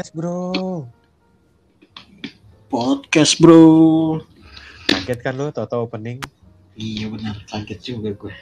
[0.00, 0.88] Podcast bro.
[2.72, 3.60] Podcast bro.
[4.88, 6.24] Kaget kan lo tau-tau opening?
[6.72, 8.32] Iya benar, kaget juga gue.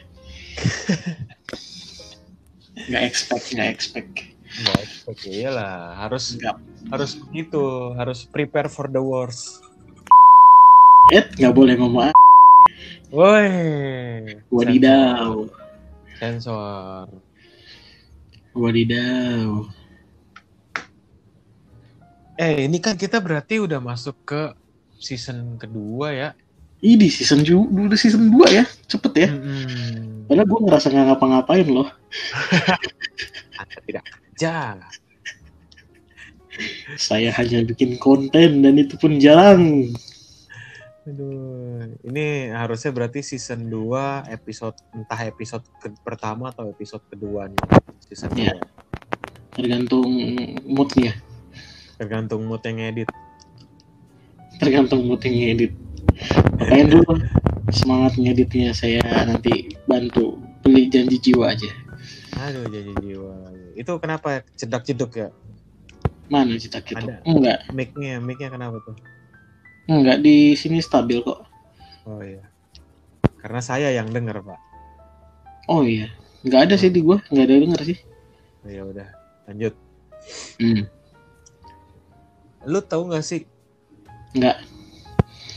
[2.86, 4.30] nggak expect, nggak expect.
[4.38, 5.98] Nggak expect ya lah.
[5.98, 6.62] Harus Nggak.
[6.94, 7.90] harus gitu.
[7.98, 9.58] Harus prepare for the worst.
[11.10, 12.14] Ed, nggak boleh ngomong.
[13.10, 13.50] Woi.
[14.54, 15.42] Wadidaw,
[16.22, 17.10] Sensor.
[18.54, 19.66] wadidaw.
[22.38, 24.54] Eh ini kan kita berarti udah masuk ke
[24.94, 26.28] season kedua ya.
[26.78, 29.28] Ih di season ju- udah season 2 ya, cepet ya.
[29.34, 30.22] Hmm.
[30.30, 31.90] Padahal gue ngerasa nggak ngapa-ngapain loh.
[33.58, 34.78] Anda tidak kerja.
[36.94, 39.90] Saya hanya bikin konten dan itu pun jarang.
[41.02, 47.58] Aduh, ini harusnya berarti season 2 episode entah episode ke- pertama atau episode kedua nih
[48.06, 48.30] season.
[48.38, 48.54] 2.
[49.50, 50.06] Tergantung
[50.62, 51.18] moodnya,
[51.98, 53.10] Tergantung mood yang edit.
[54.58, 55.72] tergantung mood yang ngedit.
[56.66, 57.14] Main dulu
[57.70, 60.34] semangat ngeditnya saya nanti bantu
[60.66, 61.70] beli janji jiwa aja.
[62.42, 63.34] Aduh jadi jiwa.
[63.78, 65.30] Itu kenapa cedak jeduk ya?
[66.26, 67.00] Mana cita kita?
[67.00, 67.16] Ada.
[67.24, 68.98] Enggak, Mic-nya, mic-nya kenapa tuh?
[69.88, 71.48] enggak di sini stabil kok.
[72.04, 72.44] Oh iya.
[73.40, 74.60] Karena saya yang denger, Pak.
[75.72, 76.12] Oh iya,
[76.44, 77.98] nggak ada sih di gua, nggak ada denger sih.
[78.64, 79.08] Oh, ya udah,
[79.48, 79.72] lanjut.
[80.60, 80.84] Hmm.
[82.66, 83.46] Lu tahu nggak sih?
[84.34, 84.78] Nggak.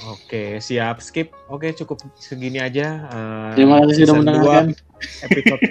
[0.09, 1.29] Oke, siap skip.
[1.45, 3.05] Oke, cukup segini aja.
[3.05, 4.73] Eh, Terima kasih sudah mendengarkan.
[5.29, 5.61] episode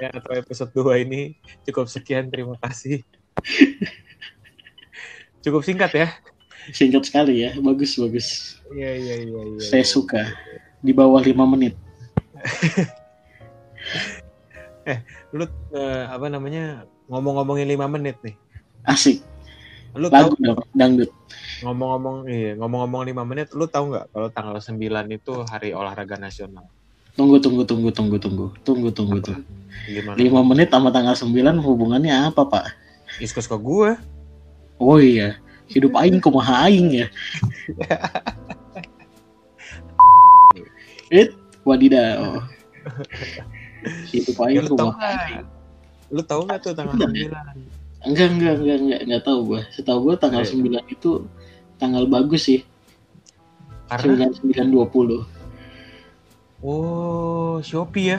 [0.00, 1.36] ya, atau episode 2 ini
[1.68, 2.32] cukup sekian.
[2.32, 3.04] Terima kasih.
[5.44, 6.08] Cukup singkat ya.
[6.72, 8.56] Singkat sekali ya, bagus bagus.
[8.72, 9.60] Iya, iya, iya, iya.
[9.60, 9.92] Saya iya.
[9.92, 10.24] suka.
[10.80, 11.76] Di bawah lima menit.
[15.36, 15.44] Lu
[15.76, 16.88] eh, apa namanya?
[17.12, 18.40] Ngomong-ngomongin 5 menit nih.
[18.88, 19.20] Asik.
[19.94, 21.10] Lu tahu Lagu dong, dangdut.
[21.62, 24.74] ngomong-ngomong iya, ngomong-ngomong 5 menit, lu tahu nggak kalau tanggal 9
[25.14, 26.66] itu hari olahraga nasional?
[27.14, 29.38] Tunggu tunggu tunggu tunggu tunggu tunggu tunggu tuh.
[29.86, 30.18] Gimana?
[30.18, 31.30] Lima menit sama tanggal 9
[31.62, 32.74] hubungannya apa pak?
[33.22, 33.94] Iskus ke gue.
[34.82, 35.38] Oh iya,
[35.70, 37.08] hidup aing kumaha aing ya.
[41.14, 42.42] It wadidaw.
[44.10, 45.46] Hidup Ya, aing lu tahu kumaha nggak?
[46.10, 47.30] Lu tahu nggak tuh tanggal 9?
[48.04, 49.60] Enggak, enggak, enggak, enggak, enggak tahu gua.
[49.72, 50.52] Setahu gua tanggal Iya.
[50.84, 51.10] 9 itu
[51.80, 52.60] tanggal bagus sih.
[53.88, 55.24] Karena 9920.
[56.64, 58.18] oh Shopee ya.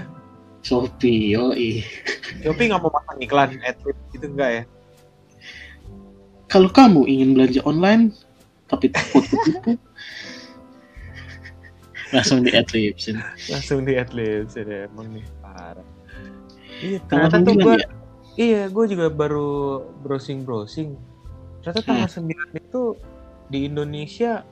[0.65, 1.85] Shopee, yoi.
[2.41, 4.63] Shopee nggak mau pasang iklan adlib gitu enggak ya?
[6.49, 8.13] Kalau kamu ingin belanja online
[8.65, 9.77] tapi takut ketipu,
[12.09, 13.21] langsung di adlibsin.
[13.49, 15.85] Langsung di adlib sih deh, emang nih parah.
[16.81, 17.87] Iya, ternyata tuh 9 gue, ya?
[18.35, 20.95] Iya gue juga baru browsing browsing.
[21.63, 22.83] Ternyata tanggal 9 itu
[23.49, 24.45] di Indonesia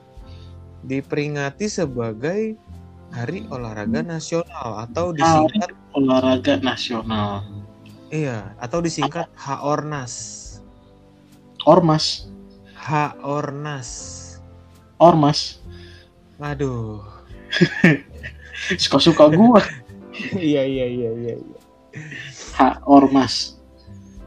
[0.84, 2.58] diperingati sebagai
[3.14, 7.46] Hari Olahraga Nasional atau disingkat Olahraga nasional.
[8.10, 10.42] iya atau disingkat HORNAS.
[11.64, 12.28] Ormas,
[12.76, 13.88] HORNAS.
[14.98, 15.62] ormas.
[16.42, 17.00] Aduh.
[18.82, 19.62] Suka-suka gua.
[20.34, 21.36] iya iya iya iya.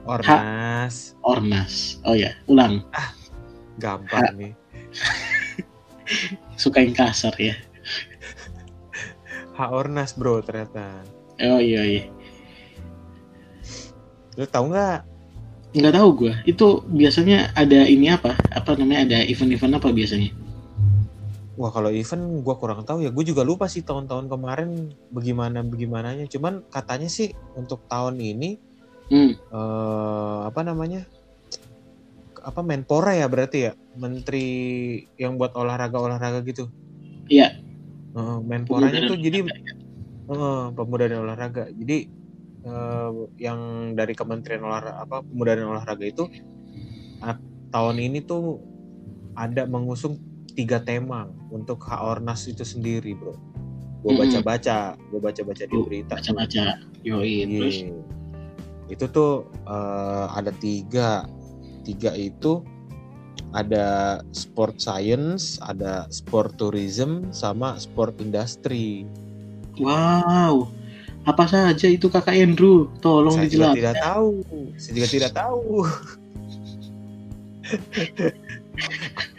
[0.07, 0.23] Iya.
[0.23, 1.21] Ha, ormas, Ornas.
[1.21, 1.73] ornas.
[2.07, 2.87] Oh ya, ulang.
[3.77, 4.53] Gampang nih.
[6.61, 7.53] Suka yang kasar ya.
[9.57, 11.01] HORNAS bro ternyata.
[11.41, 12.03] Oh iya iya.
[14.37, 15.01] Lu tahu nggak?
[15.73, 16.33] Nggak tahu gua.
[16.45, 18.37] Itu biasanya ada ini apa?
[18.53, 19.09] Apa namanya?
[19.09, 20.29] Ada event-event apa biasanya?
[21.57, 23.09] Wah kalau event gue kurang tahu ya.
[23.09, 26.29] Gue juga lupa sih tahun-tahun kemarin bagaimana bagaimananya.
[26.29, 28.61] Cuman katanya sih untuk tahun ini
[29.07, 29.31] Hmm.
[29.33, 31.07] eh, apa namanya?
[32.43, 33.71] Apa Menpora ya berarti ya?
[33.99, 34.45] Menteri
[35.19, 36.71] yang buat olahraga-olahraga gitu.
[37.27, 37.59] Iya.
[38.15, 39.39] Eh, Menporanya Pemuda tuh jadi
[40.27, 41.63] eh, pemuda dan olahraga.
[41.71, 41.97] Jadi
[42.63, 46.27] eh, yang dari Kementerian Olahraga apa Pemuda dan Olahraga itu
[47.23, 47.35] ah,
[47.71, 48.63] tahun ini tuh
[49.37, 50.17] ada mengusung
[50.57, 53.37] tiga tema untuk HORNAS itu sendiri, bro.
[54.01, 54.21] Gue Mm-mm.
[54.25, 56.17] baca-baca, gue baca-baca di Tuh, berita.
[56.17, 56.81] Baca-baca.
[57.05, 57.77] Yoi, terus.
[58.87, 61.27] Itu tuh eh, ada tiga,
[61.83, 62.63] tiga itu
[63.55, 69.07] ada sport science, ada sport tourism, sama sport industry.
[69.79, 70.67] Wow.
[71.27, 72.87] Apa saja itu kakak Andrew?
[73.03, 73.77] Tolong Saya juga dijelaskan.
[73.77, 74.31] tidak tahu.
[74.79, 75.67] Saya juga tidak tahu.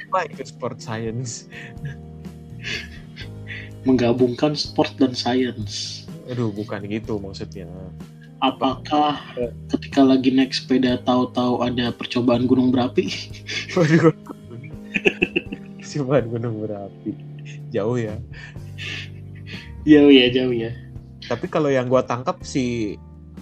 [0.09, 1.49] Apa itu sport science?
[3.89, 6.05] Menggabungkan sport dan science.
[6.29, 7.69] Aduh, bukan gitu maksudnya.
[8.39, 9.19] Apakah
[9.75, 13.11] ketika lagi naik sepeda tahu-tahu ada percobaan gunung berapi?
[13.77, 14.15] Waduh.
[15.83, 17.13] Percobaan gunung berapi.
[17.75, 18.17] Jauh ya.
[19.89, 20.71] Jauh ya, jauh ya.
[21.27, 22.97] Tapi kalau yang gua tangkap sih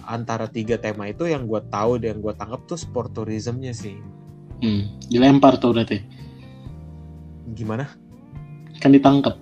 [0.07, 3.95] antara tiga tema itu yang gua tahu dan yang gua tangkap tuh sport tourismnya sih.
[4.63, 6.01] Hmm, dilempar tuh berarti.
[7.53, 7.85] Gimana?
[8.81, 9.37] Kan ditangkap.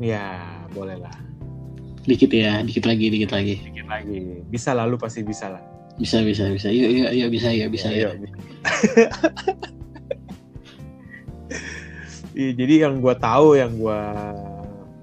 [0.00, 1.29] Ya, boleh lah.
[2.08, 3.60] Dikit ya, dikit lagi, dikit lagi.
[3.60, 4.40] Dikit lagi.
[4.48, 5.62] Bisa lah, lu pasti bisa lah.
[6.00, 6.72] Bisa, bisa, bisa.
[6.72, 8.16] Yuk, yuk, yuk, bisa, ya, bisa, ya.
[8.16, 8.28] Iya,
[12.30, 14.00] Iya, jadi yang gua tahu, yang gua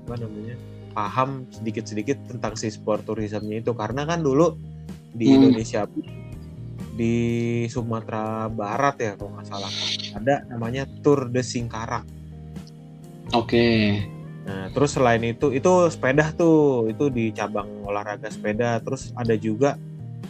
[0.08, 0.56] apa namanya
[0.96, 4.56] paham sedikit-sedikit tentang si sport tourismnya itu karena kan dulu
[5.14, 5.46] di Hmm.
[5.46, 5.86] Indonesia
[6.98, 7.14] di
[7.70, 9.70] Sumatera Barat ya kalau nggak salah
[10.18, 12.08] ada namanya Tour de Singkarak.
[13.36, 14.02] Oke.
[14.48, 18.80] Nah, terus selain itu itu sepeda tuh, itu di cabang olahraga sepeda.
[18.80, 19.76] Terus ada juga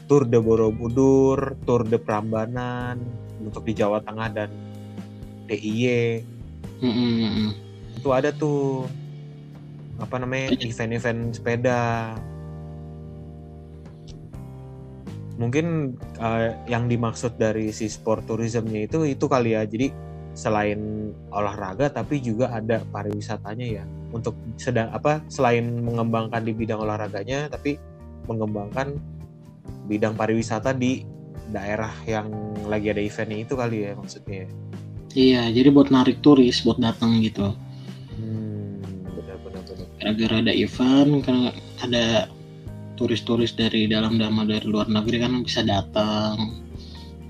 [0.09, 2.97] Tour de Borobudur, Tour de Prambanan
[3.37, 4.49] untuk di Jawa Tengah dan
[5.45, 6.25] DIY.
[6.81, 7.51] Mm, mm, mm, mm.
[8.01, 8.89] Itu ada tuh
[10.01, 10.65] apa namanya Iya.
[10.73, 11.81] event-event sepeda.
[15.37, 19.61] Mungkin eh, yang dimaksud dari si sport tourismnya itu itu kali ya.
[19.61, 19.93] Jadi
[20.33, 27.51] selain olahraga tapi juga ada pariwisatanya ya untuk sedang apa selain mengembangkan di bidang olahraganya
[27.51, 27.75] tapi
[28.27, 28.95] mengembangkan
[29.87, 31.03] bidang pariwisata di
[31.51, 32.27] daerah yang
[32.67, 34.47] lagi ada eventnya itu kali ya maksudnya.
[35.17, 37.55] Iya, jadi buat narik turis, buat datang gitu.
[38.19, 38.83] Hmm,
[39.17, 39.87] benar-benar benar.
[39.97, 41.49] Gara-gara ada event, karena
[41.81, 42.05] ada
[42.99, 46.61] turis-turis dari dalam dan dari luar negeri kan bisa datang.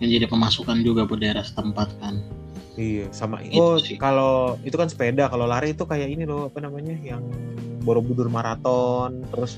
[0.04, 2.20] Yang jadi pemasukan juga buat daerah setempat kan.
[2.78, 6.62] Iya, sama Itu oh kalau itu kan sepeda, kalau lari itu kayak ini loh, apa
[6.62, 6.94] namanya?
[7.02, 7.26] Yang
[7.82, 9.58] Borobudur Marathon, terus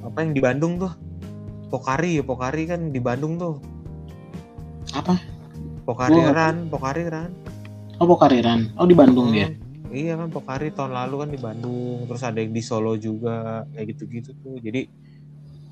[0.00, 0.92] apa yang di Bandung tuh?
[1.68, 3.60] Pokari, Pokari kan di Bandung tuh.
[4.96, 5.20] Apa?
[5.84, 7.30] Pokari nggak Ran, Pokari Ran.
[8.00, 8.74] Oh, Pokariran.
[8.74, 9.48] Oh, di Bandung Hmm, ya.
[9.94, 13.94] Iya kan Pokari tahun lalu kan di Bandung, terus ada yang di Solo juga, kayak
[13.94, 14.58] gitu-gitu tuh.
[14.58, 14.90] Jadi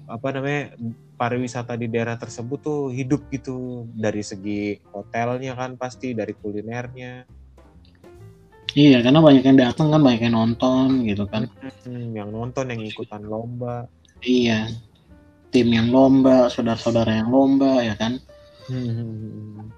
[0.06, 0.74] apa namanya
[1.16, 7.26] pariwisata di daerah tersebut tuh hidup gitu dari segi hotelnya kan pasti dari kulinernya
[8.72, 11.44] Iya, karena banyak yang datang kan, banyak yang nonton gitu kan.
[11.84, 13.84] Hmm, yang nonton yang ikutan lomba
[14.24, 14.72] Iya.
[15.52, 18.16] Tim yang lomba, saudara-saudara yang lomba ya kan.
[18.72, 19.68] Hmm.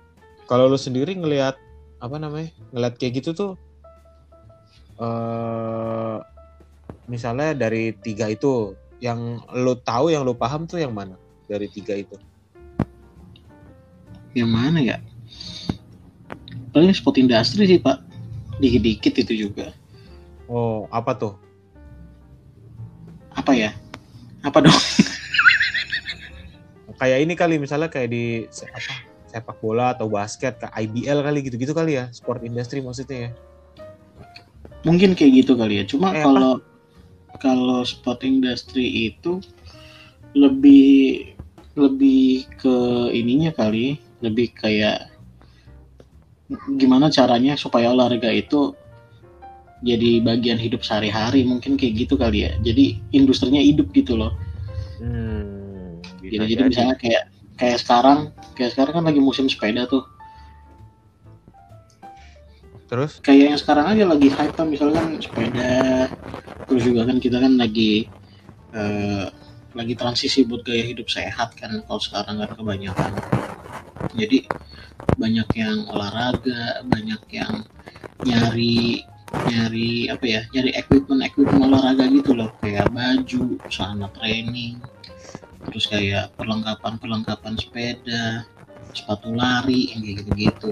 [0.46, 1.58] Kalau lu sendiri ngelihat
[1.98, 2.54] apa namanya?
[2.70, 3.52] Ngelihat kayak gitu tuh
[4.94, 6.16] eh
[7.10, 11.92] misalnya dari tiga itu yang lu tahu yang lu paham tuh yang mana dari tiga
[11.92, 12.16] itu?
[14.32, 14.96] Yang mana ya?
[16.72, 18.00] Paling spot industri sih, Pak.
[18.64, 19.76] Dikit-dikit itu juga.
[20.48, 21.36] Oh, apa tuh?
[23.36, 23.76] Apa ya?
[24.40, 24.72] Apa dong?
[26.94, 28.78] Kayak ini kali misalnya kayak di apa
[29.26, 33.30] sepak bola atau basket kayak IBL kali gitu-gitu kali ya, sport industry maksudnya ya.
[34.86, 35.84] Mungkin kayak gitu kali ya.
[35.90, 36.62] Cuma Eh, apa?
[37.42, 39.40] Kalau spot industry itu
[40.34, 41.34] lebih
[41.74, 42.76] lebih ke
[43.10, 45.10] ininya kali, lebih kayak
[46.78, 48.76] gimana caranya supaya olahraga itu
[49.84, 52.52] jadi bagian hidup sehari-hari mungkin kayak gitu kali ya.
[52.64, 54.32] Jadi industrinya hidup gitu loh.
[55.02, 56.70] Hmm, Jadi, jadi jadi.
[56.70, 57.24] misalnya kayak
[57.60, 58.18] kayak sekarang,
[58.56, 60.06] kayak sekarang kan lagi musim sepeda tuh.
[62.88, 63.18] Terus?
[63.20, 66.08] Kayak yang sekarang aja lagi hype kan misalkan sepeda.
[66.68, 68.08] Terus juga kan kita kan lagi
[68.74, 69.26] eh,
[69.74, 73.12] lagi transisi buat gaya hidup sehat kan kalau sekarang kan kebanyakan.
[74.14, 74.46] Jadi
[75.18, 77.66] banyak yang olahraga, banyak yang
[78.22, 79.02] nyari
[79.34, 84.78] nyari apa ya nyari equipment equipment olahraga gitu loh kayak baju celana training
[85.66, 88.46] terus kayak perlengkapan perlengkapan sepeda
[88.94, 90.70] sepatu lari yang kayak gitu-gitu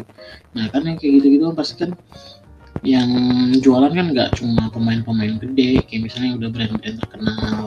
[0.55, 1.91] nah kan yang kayak gitu-gitu kan pasti kan
[2.83, 3.09] yang
[3.63, 7.67] jualan kan nggak cuma pemain-pemain gede kayak misalnya yang udah brand-brand terkenal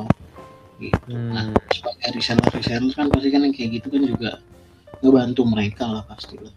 [0.77, 4.31] gitu nah Hmm, sebagai reseller reseller kan pasti kan yang kayak gitu kan juga
[4.99, 6.51] ngebantu mereka lah pasti lah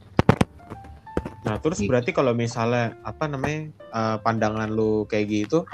[1.38, 1.88] Nah, terus Gitu.
[1.88, 5.64] berarti kalau misalnya apa namanya eh, pandangan lu kayak gitu,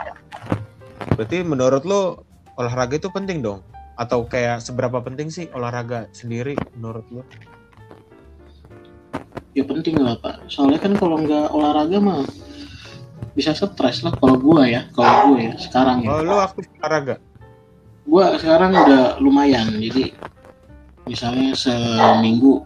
[1.17, 2.21] berarti menurut lu
[2.55, 3.65] olahraga itu penting dong?
[3.99, 7.23] Atau kayak seberapa penting sih olahraga sendiri menurut lu?
[9.55, 12.27] ya penting lah pak soalnya kan kalau nggak olahraga mah
[13.35, 17.19] bisa stres lah kalau gua ya kalau gue ya sekarang ya Oh, lu aktif olahraga?
[18.07, 20.15] gua sekarang udah lumayan jadi
[21.05, 22.63] misalnya seminggu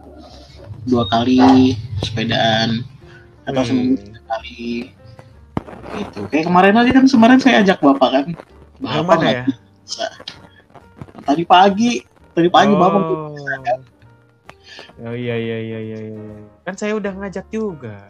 [0.85, 1.73] dua kali
[2.05, 2.85] sepedaan
[3.43, 3.67] atau Hmm.
[3.67, 4.93] seminggu tiga kali
[5.97, 8.25] gitu kayak kemarin aja kan kemarin saya ajak bapak kan
[8.79, 9.43] bapak mana ya?
[9.83, 10.05] bisa
[11.25, 11.91] tadi pagi
[12.31, 12.79] tadi pagi oh.
[12.79, 13.01] bapak
[15.01, 16.23] oh iya iya iya iya iya.
[16.63, 18.07] kan saya udah ngajak juga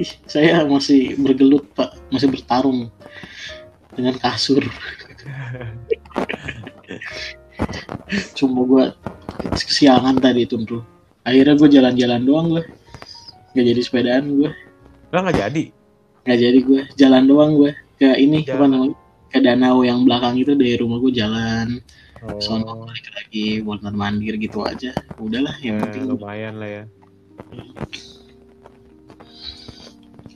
[0.00, 1.92] Ih, saya masih bergelut pak.
[2.08, 2.88] Masih bertarung
[3.92, 4.64] dengan kasur.
[8.36, 8.84] Cuma gue
[9.52, 10.82] kesiangan tadi itu tuh
[11.22, 12.62] akhirnya gue jalan-jalan doang gue
[13.54, 14.50] nggak jadi sepedaan gue
[15.12, 15.64] lah nggak jadi?
[16.24, 17.70] Nggak jadi gue jalan doang gue
[18.00, 18.56] ke ini Jalan.
[18.56, 18.96] apa namanya?
[19.32, 21.68] Ke danau yang belakang itu dari rumah gue jalan.
[22.22, 24.96] Oh, sono balik lagi buat mandir gitu aja.
[25.20, 26.84] Udahlah yang ya, penting lumayan lah ya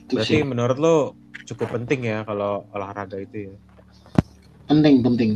[0.07, 0.47] itu berarti sih.
[0.47, 0.95] menurut lo
[1.43, 3.55] cukup penting ya kalau olahraga itu ya?
[4.71, 5.31] Penting penting.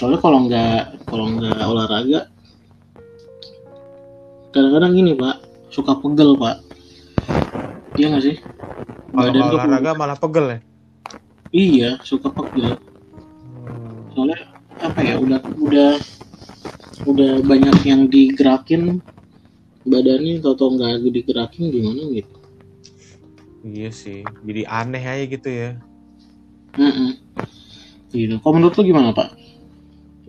[0.00, 2.20] Soalnya kalau nggak kalau nggak olahraga
[4.56, 6.56] kadang-kadang gini pak suka pegel pak.
[8.00, 8.36] Iya nggak sih?
[9.12, 10.58] Kalau olahraga malah pegel ya?
[11.52, 12.80] Iya suka pegel.
[13.68, 14.08] Hmm.
[14.16, 14.40] soalnya
[14.80, 15.92] apa ya udah udah
[17.06, 19.04] udah banyak yang digerakin
[19.84, 22.41] badannya atau nggak digerakin gimana gitu
[23.62, 25.70] iya sih jadi aneh aja gitu ya.
[26.76, 27.20] Mm-mm.
[28.12, 29.32] gitu kalau menurut lu gimana pak?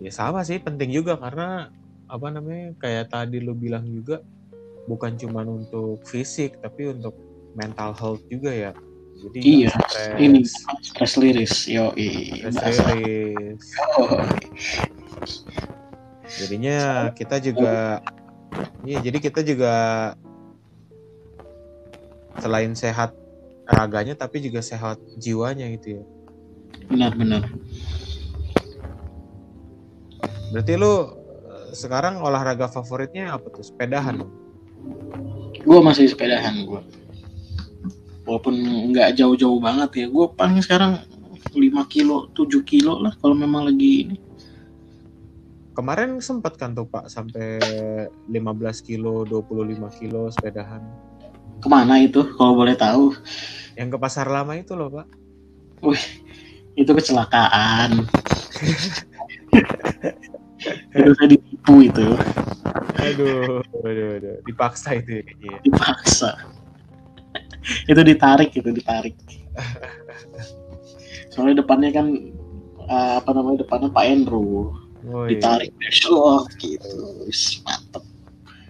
[0.00, 1.68] Ya sama sih penting juga karena
[2.04, 4.20] apa namanya kayak tadi lo bilang juga
[4.84, 7.16] bukan cuma untuk fisik tapi untuk
[7.56, 8.70] mental health juga ya.
[9.14, 10.40] Jadi iya stres, ini
[10.82, 11.94] stress liris yo
[12.50, 13.62] stres rilis.
[16.34, 18.02] jadinya kita juga
[18.82, 19.74] iya jadi kita juga
[22.42, 23.14] selain sehat
[23.64, 26.04] raganya tapi juga sehat jiwanya gitu ya.
[26.88, 27.48] Benar-benar
[30.54, 31.02] berarti lu eh,
[31.74, 33.66] sekarang olahraga favoritnya apa tuh?
[33.66, 34.22] Sepedahan?
[35.64, 36.82] Gue masih sepedahan gue
[38.24, 38.56] walaupun
[38.92, 40.96] nggak jauh-jauh banget ya gue paling sekarang
[41.52, 41.60] 5
[41.92, 44.16] kilo 7 kilo lah kalau memang lagi ini.
[45.74, 47.58] Kemarin sempat kan tuh pak sampai
[48.30, 50.82] 15 kilo 25 kilo sepedahan
[51.60, 53.14] ke mana itu kalau boleh tahu?
[53.74, 55.06] Yang ke pasar lama itu loh pak.
[56.74, 57.90] Itu kecelakaan.
[60.94, 62.16] Itu saya ditipu itu.
[62.96, 64.36] Aduh aduh, aduh.
[64.48, 65.56] dipaksa itu ya ya.
[65.60, 66.30] dipaksa.
[67.90, 69.12] Itu ditarik itu ditarik.
[71.32, 72.06] Soalnya depannya kan
[72.88, 74.72] eh, apa namanya depannya Pak Andrew.
[75.04, 75.36] Oh, iya.
[75.36, 77.28] ditarik besok gitu.
[77.68, 78.04] Mantep.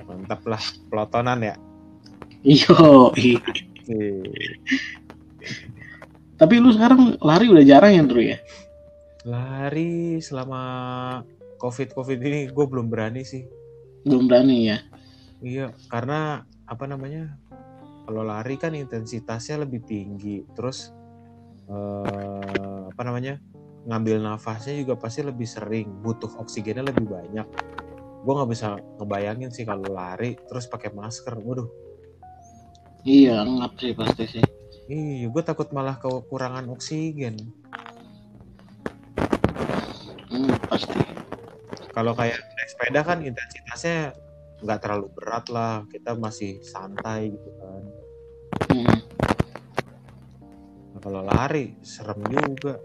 [0.03, 1.55] Mantap lah pelotonan ya
[2.45, 3.11] iyo
[6.35, 8.39] tapi lu sekarang lari udah jarang ya Andrew ya?
[9.25, 10.61] Lari selama
[11.63, 13.47] covid covid ini gue belum berani sih.
[14.03, 14.79] Belum berani ya?
[15.41, 17.39] Iya karena apa namanya
[18.05, 20.43] kalau lari kan intensitasnya lebih tinggi.
[20.59, 20.91] Terus
[21.71, 23.39] eh, apa namanya
[23.87, 26.03] ngambil nafasnya juga pasti lebih sering.
[26.03, 27.47] Butuh oksigennya lebih banyak.
[28.27, 31.39] Gue nggak bisa ngebayangin sih kalau lari terus pakai masker.
[31.39, 31.84] Waduh
[33.05, 34.45] iya ngap sih pasti sih.
[34.89, 37.37] Iya gue takut malah kekurangan oksigen.
[40.29, 41.01] Hmm, pasti.
[41.95, 44.17] Kalau kayak naik sepeda kan intensitasnya
[44.65, 45.85] nggak terlalu berat lah.
[45.89, 47.83] Kita masih santai gitu kan.
[48.73, 48.99] Hmm.
[50.93, 52.81] nah, kalau lari serem juga.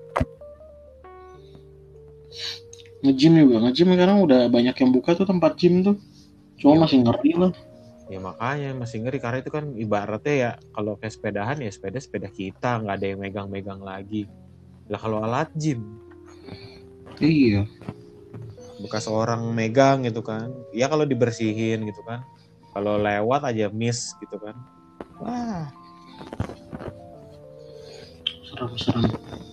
[3.04, 3.56] Nge-gym juga.
[3.64, 5.96] Nge-gym sekarang udah banyak yang buka tuh tempat gym tuh.
[6.60, 6.82] Cuma Iya.
[6.84, 7.52] masih ngeri lah
[8.10, 12.30] ya makanya masih ngeri karena itu kan ibaratnya ya kalau kayak sepedahan ya sepeda sepeda
[12.34, 14.26] kita nggak ada yang megang-megang lagi.
[14.90, 15.86] Lah kalau alat gym?
[17.22, 17.70] Iya.
[18.82, 20.50] Bekas orang megang gitu kan.
[20.74, 22.26] Ya kalau dibersihin gitu kan.
[22.74, 24.58] Kalau lewat aja miss gitu kan.
[25.22, 25.70] Wah.
[28.50, 29.49] Serem-serem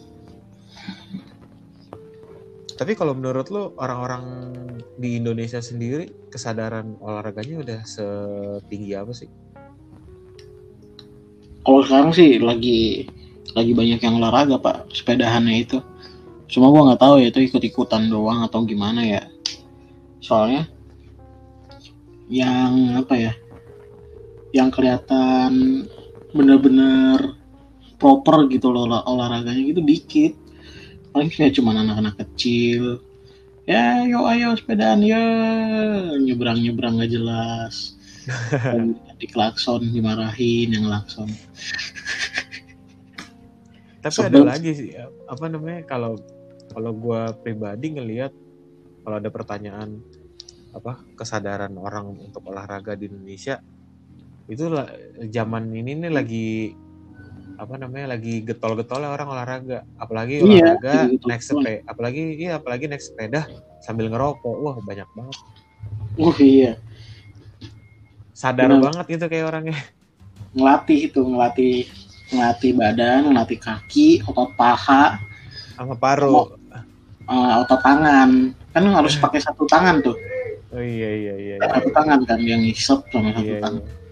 [2.76, 4.52] tapi kalau menurut lo orang-orang
[5.00, 9.28] di Indonesia sendiri kesadaran olahraganya udah setinggi apa sih?
[11.64, 13.09] Kalau sekarang sih lagi
[13.56, 15.80] lagi banyak yang olahraga pak sepedahannya itu.
[16.52, 19.25] Cuma gua nggak tahu ya itu ikut ikutan doang atau gimana ya.
[20.21, 20.68] Soalnya
[22.28, 23.33] yang apa ya
[24.52, 25.85] yang kelihatan
[26.37, 27.40] bener-bener
[27.97, 30.33] proper gitu loh olah- olahraganya gitu dikit
[31.16, 33.00] paling kayak cuma anak-anak kecil.
[33.64, 35.16] Ya yo ayo sepedaan ya
[36.20, 37.96] nyebrang nyebrang nggak jelas.
[39.16, 41.32] Di klakson dimarahin yang klakson.
[44.04, 44.92] Tapi ada lagi sih
[45.25, 46.20] apa namanya kalau
[46.76, 48.37] kalau gue pribadi ngelihat
[49.00, 49.96] kalau ada pertanyaan
[50.76, 53.56] apa kesadaran orang untuk olahraga di Indonesia
[54.52, 54.68] itu
[55.32, 56.76] zaman ini nih lagi
[57.56, 59.78] apa namanya lagi getol-getolnya orang olahraga.
[59.96, 61.28] Apalagi Iya, olahraga getol-getol.
[61.28, 63.40] naik sepeda apalagi iya apalagi naik sepeda
[63.80, 64.56] sambil ngerokok.
[64.60, 65.36] Wah banyak banget.
[66.16, 66.72] Uh iya.
[68.36, 68.92] Sadar Benar.
[68.92, 69.78] banget gitu kayak orangnya.
[70.52, 71.76] Ngelatih itu ngelatih
[72.32, 75.16] ngelatih badan ngelatih kaki otot paha.
[75.76, 76.52] Sama paru.
[77.26, 78.52] Eh, otot tangan.
[78.76, 80.16] Kan harus pakai satu tangan tuh.
[80.76, 83.80] Oh iya iya iya iya, satu tangan kan yang ngisep sama satu iya, tangan.
[83.80, 84.05] iya.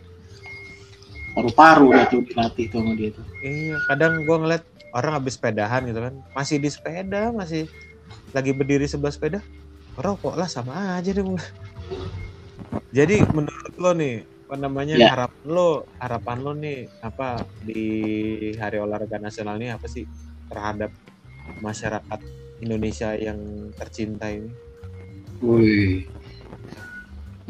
[1.34, 3.24] Paru-paru dah tuh dilatih tuh sama dia tuh.
[3.42, 4.64] Iya, kadang gua ngeliat
[4.94, 6.14] orang habis sepedahan gitu kan.
[6.32, 7.66] Masih di sepeda masih
[8.30, 9.42] lagi berdiri sebelah sepeda.
[9.98, 11.22] Rokok lah sama aja deh
[12.94, 15.10] jadi menurut lo nih apa namanya Ya.
[15.10, 17.82] harapan lo harapan lo nih apa di
[18.54, 20.06] hari olahraga nasional ini apa sih
[20.46, 20.94] terhadap
[21.58, 22.20] masyarakat
[22.62, 24.46] Indonesia yang tercinta ini?
[25.42, 26.06] Wih.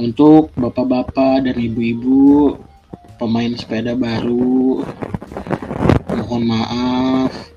[0.01, 2.57] Untuk bapak-bapak dan ibu-ibu
[3.17, 4.83] pemain sepeda baru,
[6.15, 7.55] mohon maaf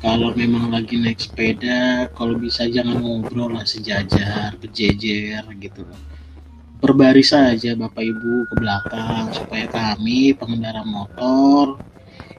[0.00, 5.84] kalau memang lagi naik sepeda, kalau bisa jangan ngobrol lah sejajar, berjejer gitu.
[6.80, 11.76] Berbaris saja bapak ibu ke belakang supaya kami pengendara motor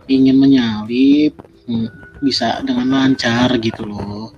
[0.10, 1.38] ingin menyalip
[1.69, 4.33] hmm, bisa dengan lancar gitu loh.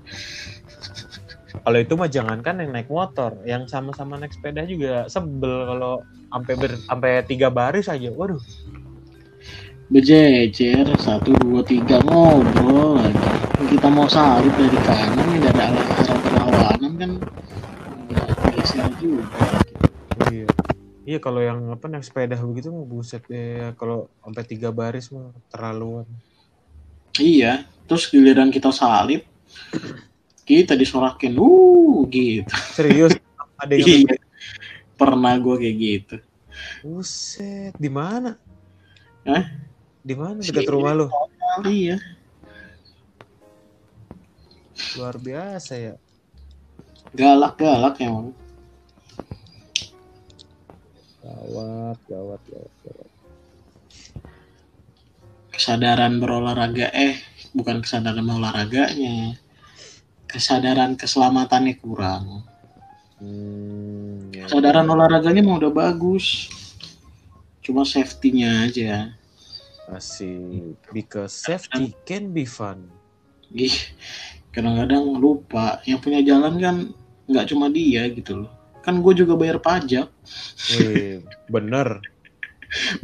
[1.63, 6.53] Kalau itu mah jangankan yang naik motor yang sama-sama naik sepeda juga sebel kalau sampai
[6.59, 8.11] ber sampai tiga baris aja.
[8.11, 8.43] Waduh.
[9.87, 13.23] Berjejer satu dua tiga ngobrol lagi.
[13.71, 17.11] Kita mau salib dari kanan ini ada arah perlawanan kan.
[18.11, 18.27] Nggak
[18.59, 19.47] geser juga.
[20.27, 20.47] Iya.
[21.03, 25.31] Iya kalau yang apa naik sepeda begitu mah buset ya kalau sampai tiga baris mah
[25.47, 26.07] terlaluan.
[27.15, 29.23] Iya terus giliran kita salib
[30.43, 32.53] kita disorakin uh gitu.
[32.75, 33.15] Serius?
[33.61, 34.15] Ada yang iya.
[34.99, 36.15] pernah gue kayak gitu.
[36.83, 38.35] Buset di mana?
[39.23, 39.43] Hah?
[40.03, 40.43] di mana?
[40.43, 41.07] Dekat rumah lu?
[41.63, 41.95] iya.
[44.99, 45.95] Luar biasa ya.
[47.15, 48.35] Galak galak emang.
[51.23, 53.09] Gawat gawat gawat, gawat.
[55.53, 57.21] kesadaran berolahraga eh
[57.53, 59.37] bukan kesadaran olahraganya
[60.33, 62.41] kesadaran keselamatannya kurang.
[63.21, 64.49] Hmm, ya.
[64.49, 66.49] kesadaran olahraganya mau udah bagus.
[67.61, 69.13] Cuma safety-nya aja.
[69.93, 70.81] Asik.
[70.89, 72.89] Because safety can be fun.
[73.53, 73.77] Ih,
[74.49, 75.79] kadang-kadang lupa.
[75.85, 76.75] Yang punya jalan kan
[77.29, 78.51] nggak cuma dia gitu loh.
[78.81, 80.09] Kan gue juga bayar pajak.
[80.81, 81.21] Eh
[81.53, 82.01] bener.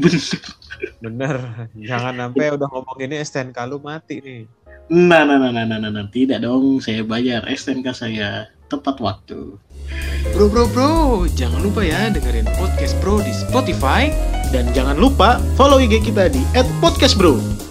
[0.01, 0.25] Bener.
[0.99, 1.37] Bener.
[1.77, 4.41] Jangan sampai udah ngomong ini STNK lu mati nih
[4.89, 6.05] nah nah nah nah nah, nah, nah.
[6.09, 9.57] tidak dong saya bayar STNK saya tepat waktu
[10.33, 10.91] Bro bro bro,
[11.33, 14.13] jangan lupa ya dengerin podcast bro di Spotify
[14.53, 16.41] dan jangan lupa follow IG kita di
[16.77, 17.68] @podcastbro.